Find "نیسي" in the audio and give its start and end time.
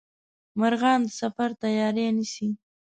2.17-2.47